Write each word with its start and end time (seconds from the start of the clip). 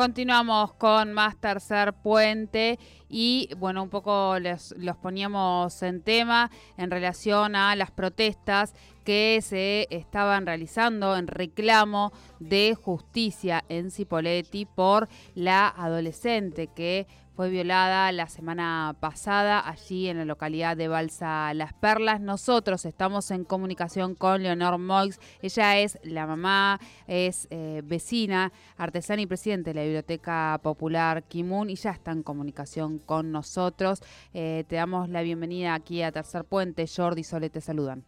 Continuamos 0.00 0.72
con 0.72 1.12
más 1.12 1.36
tercer 1.36 1.92
puente 1.92 2.78
y 3.10 3.50
bueno, 3.58 3.82
un 3.82 3.90
poco 3.90 4.38
los 4.38 4.96
poníamos 4.96 5.82
en 5.82 6.00
tema 6.00 6.50
en 6.78 6.90
relación 6.90 7.54
a 7.54 7.76
las 7.76 7.90
protestas 7.90 8.72
que 9.10 9.40
se 9.42 9.88
estaban 9.90 10.46
realizando 10.46 11.16
en 11.16 11.26
reclamo 11.26 12.12
de 12.38 12.76
justicia 12.80 13.64
en 13.68 13.90
Cipolletti 13.90 14.66
por 14.66 15.08
la 15.34 15.66
adolescente 15.66 16.68
que 16.68 17.08
fue 17.34 17.50
violada 17.50 18.12
la 18.12 18.28
semana 18.28 18.94
pasada 19.00 19.68
allí 19.68 20.06
en 20.06 20.18
la 20.18 20.24
localidad 20.24 20.76
de 20.76 20.86
Balsa 20.86 21.52
Las 21.54 21.72
Perlas. 21.72 22.20
Nosotros 22.20 22.84
estamos 22.84 23.32
en 23.32 23.42
comunicación 23.42 24.14
con 24.14 24.44
Leonor 24.44 24.78
Moix. 24.78 25.18
Ella 25.42 25.80
es 25.80 25.98
la 26.04 26.28
mamá, 26.28 26.78
es 27.08 27.48
eh, 27.50 27.82
vecina, 27.84 28.52
artesana 28.76 29.22
y 29.22 29.26
presidente 29.26 29.70
de 29.70 29.74
la 29.74 29.82
Biblioteca 29.82 30.60
Popular 30.62 31.24
Kimun 31.24 31.68
y 31.68 31.74
ya 31.74 31.90
está 31.90 32.12
en 32.12 32.22
comunicación 32.22 33.00
con 33.00 33.32
nosotros. 33.32 34.04
Eh, 34.34 34.62
te 34.68 34.76
damos 34.76 35.08
la 35.08 35.22
bienvenida 35.22 35.74
aquí 35.74 36.00
a 36.02 36.12
Tercer 36.12 36.44
Puente. 36.44 36.86
Jordi 36.86 37.22
y 37.22 37.24
Sole 37.24 37.50
te 37.50 37.60
saludan. 37.60 38.04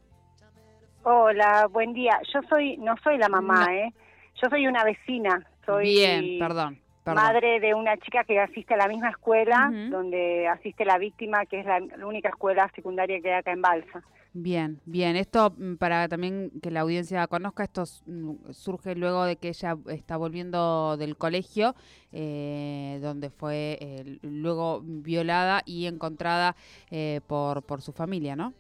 Hola, 1.05 1.67
buen 1.67 1.93
día. 1.95 2.21
Yo 2.33 2.41
soy, 2.49 2.77
no 2.77 2.95
soy 3.03 3.19
la 3.19 3.29
mamá, 3.29 3.67
¿eh? 3.75 3.93
Yo 4.41 4.49
soy 4.49 4.69
una 4.69 4.85
vecina. 4.85 5.45
Soy 5.67 5.85
Bien, 5.85 6.39
perdón. 6.39 6.79
Madre 7.05 7.59
de 7.59 7.75
una 7.75 7.97
chica 7.97 8.23
que 8.23 8.39
asiste 8.39 8.75
a 8.75 8.77
la 8.77 8.87
misma 8.87 9.11
escuela 9.11 9.73
donde 9.91 10.47
asiste 10.47 10.85
la 10.85 10.99
víctima, 10.99 11.47
que 11.47 11.59
es 11.59 11.67
la, 11.67 11.81
única 12.07 12.29
escuela 12.29 12.71
secundaria 12.77 13.21
que 13.21 13.33
hay 13.33 13.41
acá 13.41 13.51
en 13.51 13.61
Balsa. 13.61 14.05
Bien, 14.33 14.81
bien. 14.87 15.17
Esto 15.17 15.53
mm, 15.59 15.75
para 15.75 16.07
también 16.09 16.53
que 16.63 16.71
la 16.71 16.81
audiencia 16.81 17.27
conozca, 17.27 17.65
esto 17.65 17.83
mm, 18.07 18.53
surge 18.53 18.95
luego 18.95 19.25
de 19.25 19.35
que 19.37 19.49
ella 19.49 19.77
está 19.89 20.17
volviendo 20.17 20.97
del 20.97 21.17
colegio, 21.17 21.75
eh, 22.13 23.01
donde 23.03 23.31
fue 23.31 23.79
eh, 23.81 24.19
luego 24.23 24.81
violada 24.85 25.63
y 25.67 25.87
encontrada 25.87 26.55
eh, 26.91 27.21
por, 27.27 27.65
por 27.65 27.83
su 27.83 27.93
familia, 27.93 28.37
¿no? 28.37 28.55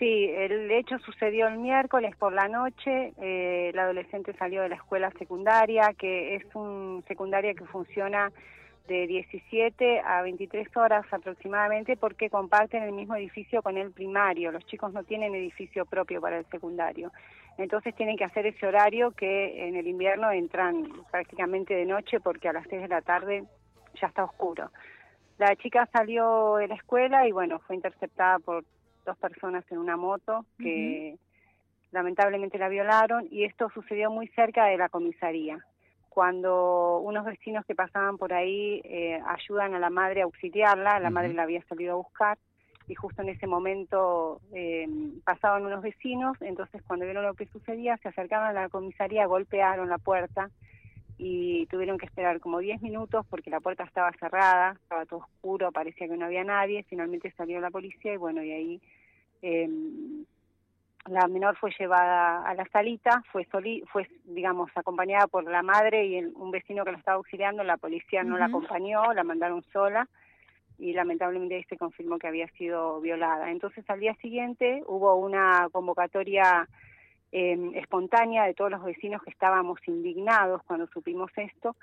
Sí, 0.00 0.30
el 0.34 0.70
hecho 0.70 0.98
sucedió 1.00 1.46
el 1.46 1.58
miércoles 1.58 2.16
por 2.16 2.32
la 2.32 2.48
noche. 2.48 3.12
Eh, 3.20 3.68
el 3.68 3.78
adolescente 3.78 4.32
salió 4.38 4.62
de 4.62 4.70
la 4.70 4.76
escuela 4.76 5.10
secundaria, 5.18 5.92
que 5.92 6.36
es 6.36 6.44
un 6.54 7.04
secundaria 7.06 7.52
que 7.52 7.66
funciona 7.66 8.32
de 8.88 9.06
17 9.06 10.00
a 10.00 10.22
23 10.22 10.74
horas 10.78 11.04
aproximadamente 11.12 11.98
porque 11.98 12.30
comparten 12.30 12.82
el 12.82 12.92
mismo 12.92 13.14
edificio 13.14 13.60
con 13.62 13.76
el 13.76 13.90
primario. 13.90 14.50
Los 14.50 14.64
chicos 14.64 14.90
no 14.94 15.04
tienen 15.04 15.34
edificio 15.34 15.84
propio 15.84 16.22
para 16.22 16.38
el 16.38 16.46
secundario. 16.46 17.12
Entonces 17.58 17.94
tienen 17.94 18.16
que 18.16 18.24
hacer 18.24 18.46
ese 18.46 18.66
horario 18.66 19.10
que 19.10 19.68
en 19.68 19.76
el 19.76 19.86
invierno 19.86 20.32
entran 20.32 20.88
prácticamente 21.10 21.74
de 21.74 21.84
noche 21.84 22.20
porque 22.20 22.48
a 22.48 22.54
las 22.54 22.66
6 22.70 22.80
de 22.80 22.88
la 22.88 23.02
tarde 23.02 23.44
ya 24.00 24.06
está 24.06 24.24
oscuro. 24.24 24.70
La 25.36 25.54
chica 25.56 25.86
salió 25.92 26.56
de 26.56 26.68
la 26.68 26.76
escuela 26.76 27.28
y 27.28 27.32
bueno, 27.32 27.58
fue 27.66 27.76
interceptada 27.76 28.38
por 28.38 28.64
dos 29.10 29.18
personas 29.18 29.64
en 29.70 29.78
una 29.78 29.96
moto 29.96 30.44
que 30.58 31.16
lamentablemente 31.90 32.58
la 32.58 32.68
violaron 32.68 33.26
y 33.30 33.44
esto 33.44 33.68
sucedió 33.74 34.10
muy 34.10 34.28
cerca 34.28 34.66
de 34.66 34.76
la 34.76 34.88
comisaría. 34.88 35.58
Cuando 36.08 36.98
unos 36.98 37.24
vecinos 37.24 37.64
que 37.66 37.74
pasaban 37.74 38.18
por 38.18 38.32
ahí 38.32 38.80
eh, 38.84 39.20
ayudan 39.26 39.74
a 39.74 39.78
la 39.78 39.90
madre 39.90 40.20
a 40.20 40.24
auxiliarla, 40.24 41.00
la 41.00 41.10
madre 41.10 41.34
la 41.34 41.42
había 41.42 41.62
salido 41.64 41.92
a 41.92 41.96
buscar 41.96 42.38
y 42.86 42.94
justo 42.94 43.22
en 43.22 43.28
ese 43.30 43.46
momento 43.46 44.40
eh, 44.52 44.88
pasaban 45.24 45.64
unos 45.66 45.82
vecinos, 45.82 46.36
entonces 46.40 46.82
cuando 46.82 47.04
vieron 47.04 47.24
lo 47.24 47.34
que 47.34 47.46
sucedía 47.46 47.96
se 47.98 48.08
acercaron 48.08 48.48
a 48.48 48.52
la 48.52 48.68
comisaría, 48.68 49.26
golpearon 49.26 49.88
la 49.88 49.98
puerta 49.98 50.50
y 51.22 51.66
tuvieron 51.66 51.98
que 51.98 52.06
esperar 52.06 52.40
como 52.40 52.60
10 52.60 52.80
minutos 52.82 53.26
porque 53.28 53.50
la 53.50 53.60
puerta 53.60 53.84
estaba 53.84 54.10
cerrada, 54.12 54.72
estaba 54.82 55.04
todo 55.06 55.20
oscuro, 55.20 55.70
parecía 55.70 56.08
que 56.08 56.16
no 56.16 56.24
había 56.24 56.44
nadie, 56.44 56.84
finalmente 56.88 57.30
salió 57.32 57.60
la 57.60 57.70
policía 57.70 58.14
y 58.14 58.16
bueno, 58.16 58.42
y 58.42 58.52
ahí 58.52 58.80
eh, 59.42 59.68
la 61.06 61.26
menor 61.28 61.56
fue 61.56 61.72
llevada 61.78 62.42
a 62.42 62.54
la 62.54 62.66
salita, 62.66 63.22
fue 63.32 63.44
soli, 63.46 63.82
fue 63.90 64.06
digamos 64.24 64.70
acompañada 64.74 65.26
por 65.26 65.44
la 65.44 65.62
madre 65.62 66.06
y 66.06 66.24
un 66.24 66.50
vecino 66.50 66.84
que 66.84 66.92
la 66.92 66.98
estaba 66.98 67.16
auxiliando, 67.16 67.64
la 67.64 67.78
policía 67.78 68.22
no 68.22 68.36
la 68.36 68.46
acompañó, 68.46 69.12
la 69.14 69.24
mandaron 69.24 69.64
sola 69.72 70.08
y 70.78 70.92
lamentablemente 70.92 71.56
ahí 71.56 71.64
se 71.64 71.76
confirmó 71.76 72.18
que 72.18 72.28
había 72.28 72.48
sido 72.52 73.00
violada. 73.00 73.50
Entonces 73.50 73.84
al 73.88 74.00
día 74.00 74.14
siguiente 74.16 74.82
hubo 74.86 75.16
una 75.16 75.68
convocatoria 75.72 76.68
eh, 77.32 77.70
espontánea 77.74 78.44
de 78.44 78.54
todos 78.54 78.70
los 78.70 78.82
vecinos 78.82 79.22
que 79.22 79.30
estábamos 79.30 79.78
indignados 79.86 80.62
cuando 80.64 80.86
supimos 80.88 81.30
esto. 81.36 81.76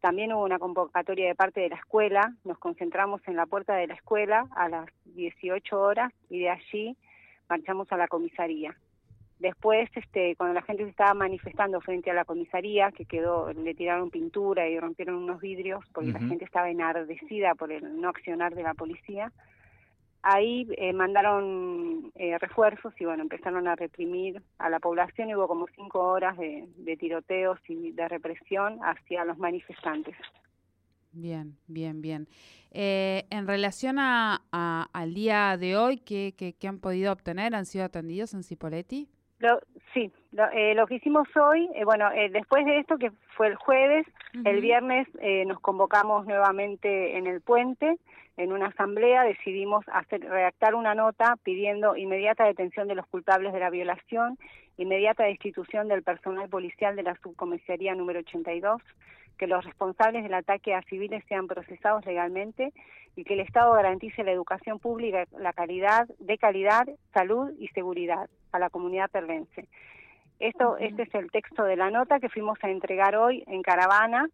También 0.00 0.32
hubo 0.32 0.44
una 0.44 0.58
convocatoria 0.58 1.26
de 1.26 1.34
parte 1.34 1.60
de 1.60 1.70
la 1.70 1.76
escuela, 1.76 2.34
nos 2.44 2.58
concentramos 2.58 3.20
en 3.26 3.36
la 3.36 3.46
puerta 3.46 3.74
de 3.74 3.86
la 3.86 3.94
escuela 3.94 4.46
a 4.54 4.68
las 4.68 4.86
18 5.06 5.80
horas 5.80 6.12
y 6.28 6.40
de 6.40 6.50
allí 6.50 6.96
marchamos 7.48 7.90
a 7.90 7.96
la 7.96 8.08
comisaría. 8.08 8.76
Después, 9.38 9.90
este, 9.94 10.34
cuando 10.36 10.54
la 10.54 10.62
gente 10.62 10.84
se 10.84 10.90
estaba 10.90 11.12
manifestando 11.12 11.80
frente 11.82 12.10
a 12.10 12.14
la 12.14 12.24
comisaría, 12.24 12.90
que 12.92 13.04
quedó, 13.04 13.52
le 13.52 13.74
tiraron 13.74 14.10
pintura 14.10 14.66
y 14.66 14.80
rompieron 14.80 15.16
unos 15.16 15.40
vidrios 15.40 15.84
porque 15.92 16.12
la 16.12 16.20
gente 16.20 16.44
estaba 16.46 16.70
enardecida 16.70 17.54
por 17.54 17.70
el 17.70 18.00
no 18.00 18.08
accionar 18.08 18.54
de 18.54 18.62
la 18.62 18.72
policía, 18.72 19.32
ahí 20.26 20.66
eh, 20.76 20.92
mandaron 20.92 22.10
eh, 22.16 22.36
refuerzos 22.38 22.92
y 22.98 23.04
bueno, 23.04 23.22
empezaron 23.22 23.68
a 23.68 23.76
reprimir 23.76 24.42
a 24.58 24.68
la 24.68 24.80
población 24.80 25.30
y 25.30 25.36
hubo 25.36 25.46
como 25.46 25.66
cinco 25.76 26.00
horas 26.00 26.36
de, 26.36 26.96
tiroteos 26.98 27.60
y 27.68 27.92
de 27.92 28.08
represión 28.08 28.80
hacia 28.82 29.24
los 29.24 29.38
manifestantes. 29.38 30.16
Bien, 31.12 31.56
bien, 31.68 32.02
bien. 32.02 32.26
Eh, 32.72 33.24
en 33.30 33.46
relación 33.46 33.98
a, 34.00 34.42
al 34.92 35.14
día 35.14 35.56
de 35.56 35.76
hoy, 35.76 35.98
¿qué, 35.98 36.34
¿qué, 36.36 36.68
han 36.68 36.80
podido 36.80 37.12
obtener? 37.12 37.54
¿Han 37.54 37.64
sido 37.64 37.84
atendidos 37.84 38.34
en 38.34 38.42
Cipoletti? 38.42 39.08
Lo, 39.38 39.60
sí, 39.94 40.10
lo, 40.74 40.86
que 40.86 40.96
hicimos 40.96 41.28
hoy, 41.36 41.68
bueno, 41.84 42.10
después 42.30 42.64
de 42.64 42.78
esto 42.78 42.98
que 42.98 43.10
fue 43.36 43.48
el 43.48 43.56
jueves, 43.56 44.06
el 44.44 44.60
viernes 44.60 45.08
nos 45.46 45.60
convocamos 45.60 46.26
nuevamente 46.26 47.16
en 47.16 47.26
el 47.26 47.40
puente 47.40 47.98
en 48.36 48.52
una 48.52 48.66
asamblea 48.66 49.24
decidimos 49.24 49.84
hacer, 49.88 50.20
redactar 50.20 50.74
una 50.74 50.94
nota 50.94 51.36
pidiendo 51.42 51.96
inmediata 51.96 52.44
detención 52.44 52.86
de 52.86 52.94
los 52.94 53.06
culpables 53.06 53.52
de 53.54 53.60
la 53.60 53.70
violación, 53.70 54.38
inmediata 54.76 55.24
destitución 55.24 55.88
del 55.88 56.02
personal 56.02 56.48
policial 56.48 56.96
de 56.96 57.02
la 57.02 57.16
subcomisaría 57.22 57.94
número 57.94 58.20
82, 58.20 58.82
que 59.38 59.46
los 59.46 59.64
responsables 59.64 60.22
del 60.22 60.34
ataque 60.34 60.74
a 60.74 60.82
civiles 60.82 61.24
sean 61.28 61.46
procesados 61.46 62.04
legalmente 62.04 62.74
y 63.16 63.24
que 63.24 63.34
el 63.34 63.40
Estado 63.40 63.72
garantice 63.72 64.22
la 64.22 64.32
educación 64.32 64.78
pública, 64.78 65.24
la 65.38 65.54
calidad 65.54 66.06
de 66.18 66.36
calidad, 66.36 66.86
salud 67.14 67.52
y 67.58 67.68
seguridad 67.68 68.28
a 68.52 68.58
la 68.58 68.68
comunidad 68.68 69.10
perdense. 69.10 69.66
Esto, 70.38 70.76
este 70.78 71.02
es 71.02 71.14
el 71.14 71.30
texto 71.30 71.64
de 71.64 71.76
la 71.76 71.90
nota 71.90 72.20
que 72.20 72.28
fuimos 72.28 72.58
a 72.62 72.68
entregar 72.68 73.16
hoy 73.16 73.42
en 73.46 73.62
caravana. 73.62 74.28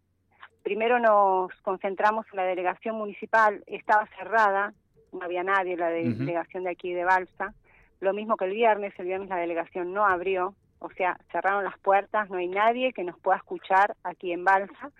Primero 0.63 0.99
nos 0.99 1.53
concentramos 1.63 2.27
en 2.33 2.37
la 2.37 2.45
delegación 2.45 2.97
municipal, 2.97 3.63
estaba 3.67 4.07
cerrada, 4.19 4.73
no 5.13 5.23
había 5.23 5.45
nadie, 5.45 5.77
la 5.77 5.91
delegación 5.91 6.65
de 6.65 6.71
aquí 6.71 6.93
de 6.93 7.05
Balsa. 7.05 7.55
Lo 8.01 8.13
mismo 8.15 8.37
que 8.37 8.47
el 8.47 8.55
viernes, 8.55 8.93
el 8.99 9.07
viernes 9.07 9.29
la 9.29 9.37
delegación 9.37 9.93
no 9.93 10.05
abrió, 10.05 10.55
o 10.81 10.91
sea, 10.91 11.19
cerraron 11.31 11.63
las 11.63 11.79
puertas, 11.79 12.29
no 12.31 12.39
hay 12.39 12.49
nadie 12.49 12.93
que 12.93 13.05
nos 13.05 13.19
pueda 13.21 13.37
escuchar 13.37 13.95
aquí 14.03 14.33
en 14.33 14.45
Balsa. 14.45 14.91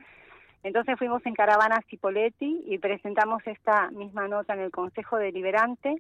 Entonces 0.63 0.97
fuimos 0.97 1.25
en 1.27 1.35
caravana 1.35 1.77
a 1.77 1.83
Cipoletti 1.89 2.63
y 2.67 2.79
presentamos 2.79 3.45
esta 3.47 3.91
misma 3.91 4.29
nota 4.29 4.55
en 4.55 4.61
el 4.61 4.71
Consejo 4.71 5.17
Deliberante, 5.17 5.97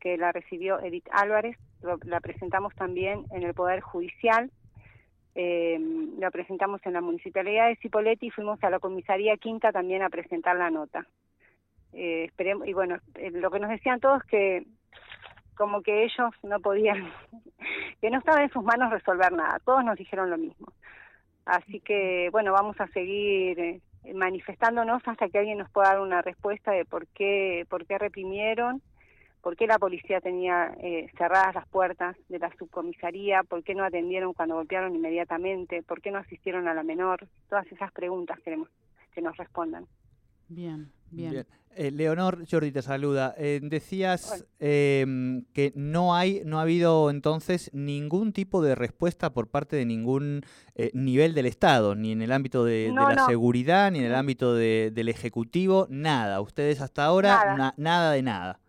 que 0.00 0.16
la 0.16 0.32
recibió 0.32 0.80
Edith 0.80 1.08
Álvarez, 1.10 1.58
la 1.82 2.20
presentamos 2.20 2.74
también 2.74 3.24
en 3.30 3.42
el 3.42 3.54
Poder 3.54 3.80
Judicial, 3.80 4.50
eh, 5.38 5.78
lo 6.18 6.30
presentamos 6.30 6.80
en 6.86 6.94
la 6.94 7.02
municipalidad 7.02 7.68
de 7.68 7.76
Cipolletti 7.76 8.28
y 8.28 8.30
fuimos 8.30 8.62
a 8.64 8.70
la 8.70 8.78
comisaría 8.78 9.36
Quinta 9.36 9.70
también 9.70 10.02
a 10.02 10.08
presentar 10.08 10.56
la 10.56 10.70
nota. 10.70 11.06
Eh, 11.92 12.24
esperemos, 12.24 12.66
y 12.66 12.72
bueno, 12.72 12.96
eh, 13.16 13.30
lo 13.30 13.50
que 13.50 13.60
nos 13.60 13.70
decían 13.70 14.00
todos 14.00 14.22
que 14.24 14.64
como 15.54 15.82
que 15.82 16.04
ellos 16.04 16.30
no 16.42 16.60
podían, 16.60 17.10
que 18.00 18.10
no 18.10 18.18
estaba 18.18 18.42
en 18.42 18.50
sus 18.50 18.64
manos 18.64 18.90
resolver 18.90 19.32
nada, 19.32 19.58
todos 19.64 19.84
nos 19.84 19.98
dijeron 19.98 20.30
lo 20.30 20.38
mismo. 20.38 20.68
Así 21.44 21.80
que 21.80 22.30
bueno, 22.32 22.52
vamos 22.52 22.80
a 22.80 22.86
seguir 22.88 23.60
eh, 23.60 23.80
manifestándonos 24.14 25.06
hasta 25.06 25.28
que 25.28 25.38
alguien 25.38 25.58
nos 25.58 25.70
pueda 25.70 25.90
dar 25.90 26.00
una 26.00 26.22
respuesta 26.22 26.72
de 26.72 26.86
por 26.86 27.06
qué, 27.08 27.66
por 27.68 27.86
qué 27.86 27.98
reprimieron 27.98 28.80
por 29.46 29.56
qué 29.56 29.66
la 29.66 29.78
policía 29.78 30.20
tenía 30.20 30.74
eh, 30.80 31.06
cerradas 31.16 31.54
las 31.54 31.68
puertas 31.68 32.16
de 32.28 32.38
la 32.38 32.50
subcomisaría, 32.56 33.42
por 33.44 33.62
qué 33.62 33.74
no 33.74 33.84
atendieron 33.84 34.32
cuando 34.32 34.56
golpearon 34.56 34.94
inmediatamente, 34.94 35.82
por 35.82 36.00
qué 36.02 36.10
no 36.10 36.18
asistieron 36.18 36.68
a 36.68 36.74
la 36.74 36.82
menor, 36.82 37.28
todas 37.48 37.70
esas 37.70 37.92
preguntas 37.92 38.38
queremos 38.40 38.68
que 39.14 39.22
nos 39.22 39.36
respondan. 39.36 39.86
Bien, 40.48 40.90
bien. 41.10 41.46
Eh, 41.76 41.90
Leonor, 41.90 42.44
Jordi 42.50 42.72
te 42.72 42.80
saluda. 42.80 43.34
Eh, 43.36 43.60
decías 43.62 44.46
em, 44.58 45.44
que 45.52 45.72
no 45.76 46.14
hay, 46.14 46.42
no 46.44 46.58
ha 46.58 46.62
habido 46.62 47.10
entonces 47.10 47.70
ningún 47.74 48.32
tipo 48.32 48.62
de 48.62 48.74
respuesta 48.74 49.32
por 49.32 49.48
parte 49.48 49.76
de 49.76 49.84
ningún 49.84 50.42
nivel 50.92 51.34
del 51.34 51.46
Estado, 51.46 51.94
ni 51.94 52.12
en 52.12 52.22
el 52.22 52.32
ámbito 52.32 52.64
de, 52.64 52.92
la 52.92 53.26
seguridad, 53.26 53.90
ni 53.92 54.00
en 54.00 54.06
el 54.06 54.14
ámbito 54.14 54.54
del 54.54 55.08
Ejecutivo, 55.08 55.86
nada. 55.88 56.40
Ustedes 56.40 56.80
hasta 56.80 57.04
ahora 57.04 57.74
nada 57.76 58.10
de 58.10 58.22
nada. 58.22 58.60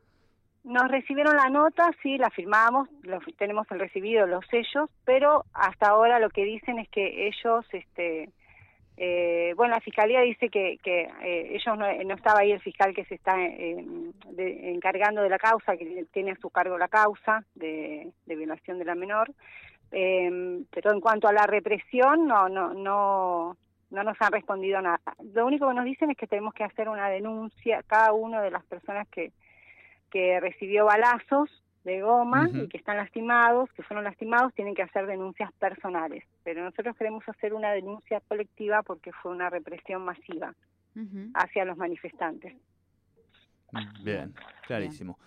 Nos 0.67 0.89
recibieron 0.89 1.37
la 1.37 1.49
nota, 1.49 1.91
sí, 2.03 2.17
la 2.17 2.29
firmamos, 2.29 2.89
tenemos 3.37 3.65
el 3.71 3.79
recibido, 3.79 4.27
los 4.27 4.45
sellos, 4.47 4.89
pero 5.05 5.45
hasta 5.53 5.87
ahora 5.87 6.19
lo 6.19 6.29
que 6.29 6.43
dicen 6.43 6.77
es 6.77 6.89
que 6.89 7.29
ellos, 7.29 7.65
este, 7.71 8.29
eh, 8.97 9.53
bueno, 9.55 9.75
la 9.75 9.79
fiscalía 9.79 10.19
dice 10.19 10.49
que, 10.49 10.77
que 10.83 11.03
eh, 11.23 11.55
ellos 11.55 11.77
no, 11.77 12.13
estaba 12.13 12.41
ahí 12.41 12.51
el 12.51 12.59
fiscal 12.59 12.93
que 12.93 13.05
se 13.05 13.15
está 13.15 13.41
eh, 13.41 13.81
encargando 14.37 15.21
de 15.21 15.29
la 15.29 15.39
causa, 15.39 15.77
que 15.77 16.05
tiene 16.11 16.31
a 16.31 16.39
su 16.41 16.49
cargo 16.49 16.77
la 16.77 16.89
causa 16.89 17.45
de, 17.55 18.11
violación 18.25 18.77
de 18.77 18.83
la 18.83 18.95
menor, 18.95 19.31
pero 19.89 20.91
en 20.91 20.99
cuanto 20.99 21.29
a 21.29 21.33
la 21.33 21.47
represión, 21.47 22.27
no, 22.27 22.49
no, 22.49 22.73
no, 22.73 23.55
no 23.89 24.03
nos 24.03 24.21
han 24.21 24.33
respondido 24.33 24.81
nada. 24.81 24.99
Lo 25.33 25.45
único 25.45 25.69
que 25.69 25.75
nos 25.75 25.85
dicen 25.85 26.11
es 26.11 26.17
que 26.17 26.27
tenemos 26.27 26.53
que 26.53 26.65
hacer 26.65 26.89
una 26.89 27.07
denuncia, 27.07 27.83
cada 27.83 28.11
uno 28.11 28.41
de 28.41 28.51
las 28.51 28.65
personas 28.65 29.07
que 29.07 29.31
que 30.12 30.39
recibió 30.39 30.86
balazos 30.86 31.50
de 31.83 32.01
goma 32.01 32.50
y 32.54 32.68
que 32.68 32.77
están 32.77 32.98
lastimados, 32.98 33.71
que 33.71 33.81
fueron 33.81 34.04
lastimados, 34.04 34.54
tienen 34.54 34.75
que 34.75 34.83
hacer 34.83 35.06
denuncias 35.07 35.51
personales. 35.54 36.24
Pero 36.44 36.63
nosotros 36.63 36.98
queremos 36.98 37.24
hacer 37.30 37.54
una 37.54 37.71
denuncia 37.71 38.19
colectiva 38.27 38.83
porque 38.83 39.13
fue 39.13 39.31
una 39.31 39.50
represión 39.50 40.04
masiva 40.04 40.54
hacia 41.33 41.63
los 41.63 41.77
manifestantes. 41.77 42.54
Bien, 44.04 44.33
clarísimo. 44.65 45.18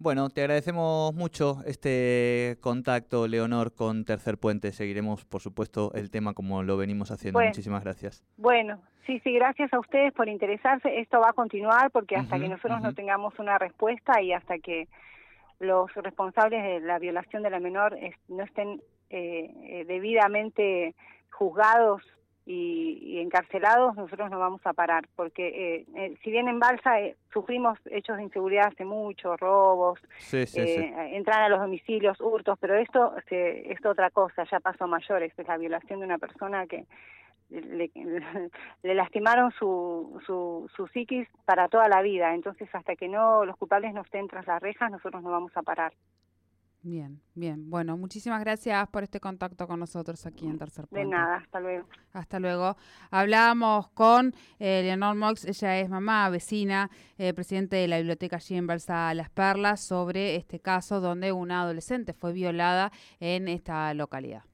Bueno, 0.00 0.30
te 0.30 0.42
agradecemos 0.42 1.12
mucho 1.12 1.58
este 1.66 2.56
contacto, 2.60 3.26
Leonor, 3.26 3.74
con 3.74 4.04
Tercer 4.04 4.38
Puente. 4.38 4.70
Seguiremos, 4.70 5.24
por 5.24 5.40
supuesto, 5.40 5.90
el 5.94 6.10
tema 6.10 6.34
como 6.34 6.62
lo 6.62 6.76
venimos 6.76 7.10
haciendo. 7.10 7.40
Muchísimas 7.40 7.82
gracias. 7.82 8.24
Bueno, 8.36 8.80
sí, 9.06 9.18
sí, 9.24 9.32
gracias 9.32 9.72
a 9.72 9.80
ustedes 9.80 10.12
por 10.12 10.28
interesarse. 10.28 11.00
Esto 11.00 11.18
va 11.18 11.30
a 11.30 11.32
continuar 11.32 11.90
porque 11.90 12.14
hasta 12.14 12.38
que 12.38 12.48
nosotros 12.48 12.80
no 12.80 12.94
tengamos 12.94 13.36
una 13.40 13.58
respuesta 13.58 14.22
y 14.22 14.32
hasta 14.32 14.58
que 14.58 14.86
los 15.58 15.92
responsables 15.94 16.62
de 16.62 16.80
la 16.80 17.00
violación 17.00 17.42
de 17.42 17.50
la 17.50 17.58
menor 17.58 17.98
no 18.28 18.44
estén 18.44 18.80
eh, 19.10 19.50
eh, 19.64 19.84
debidamente 19.86 20.94
juzgados 21.30 22.02
y, 22.50 23.20
encarcelados, 23.20 23.94
nosotros 23.94 24.30
no 24.30 24.38
vamos 24.38 24.62
a 24.64 24.72
parar, 24.72 25.06
porque 25.16 25.48
eh, 25.48 25.84
eh, 25.94 26.16
si 26.22 26.30
bien 26.30 26.48
en 26.48 26.58
Balsa 26.58 26.98
eh, 26.98 27.14
sufrimos 27.30 27.78
hechos 27.90 28.16
de 28.16 28.22
inseguridad 28.22 28.68
hace 28.68 28.86
mucho, 28.86 29.36
robos, 29.36 30.00
entrar 30.32 31.42
a 31.42 31.48
los 31.50 31.60
domicilios, 31.60 32.18
hurtos, 32.20 32.58
pero 32.58 32.76
esto 32.76 33.14
es 33.30 33.84
otra 33.84 34.08
cosa, 34.10 34.44
ya 34.50 34.60
pasó 34.60 34.84
a 34.84 34.86
mayores, 34.86 35.32
es 35.36 35.46
la 35.46 35.58
violación 35.58 36.00
de 36.00 36.06
una 36.06 36.16
persona 36.16 36.66
que 36.66 36.86
le, 37.50 37.90
le 38.82 38.94
lastimaron 38.94 39.52
su, 39.52 40.18
su, 40.24 40.70
su 40.74 40.86
psiquis 40.88 41.28
para 41.44 41.68
toda 41.68 41.86
la 41.88 42.00
vida, 42.00 42.34
entonces 42.34 42.66
hasta 42.72 42.96
que 42.96 43.08
no 43.08 43.44
los 43.44 43.58
culpables 43.58 43.92
no 43.92 44.00
estén 44.00 44.26
tras 44.26 44.46
las 44.46 44.62
rejas, 44.62 44.90
nosotros 44.90 45.22
no 45.22 45.30
vamos 45.30 45.54
a 45.54 45.62
parar. 45.62 45.92
Bien, 46.82 47.20
bien. 47.34 47.68
Bueno, 47.68 47.96
muchísimas 47.96 48.40
gracias 48.40 48.88
por 48.88 49.02
este 49.02 49.18
contacto 49.18 49.66
con 49.66 49.80
nosotros 49.80 50.24
aquí 50.26 50.46
en 50.46 50.58
Tercer 50.58 50.86
Puente. 50.86 51.06
De 51.06 51.10
nada, 51.10 51.36
hasta 51.38 51.60
luego. 51.60 51.88
Hasta 52.12 52.38
luego. 52.38 52.76
Hablábamos 53.10 53.88
con 53.90 54.32
eh, 54.60 54.82
Leonor 54.84 55.16
Mox, 55.16 55.44
ella 55.44 55.80
es 55.80 55.90
mamá, 55.90 56.28
vecina, 56.30 56.88
eh, 57.18 57.34
presidente 57.34 57.76
de 57.76 57.88
la 57.88 57.96
biblioteca 57.96 58.36
allí 58.36 58.54
en 58.54 58.68
Balsa 58.68 59.12
Las 59.14 59.28
Perlas, 59.28 59.80
sobre 59.80 60.36
este 60.36 60.60
caso 60.60 61.00
donde 61.00 61.32
una 61.32 61.62
adolescente 61.62 62.12
fue 62.12 62.32
violada 62.32 62.92
en 63.18 63.48
esta 63.48 63.92
localidad. 63.94 64.44